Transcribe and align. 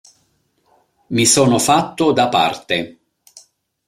Mi 1.09 1.27
sono 1.27 1.59
fatto 1.59 2.11
da 2.11 2.27
parte. 2.27 2.99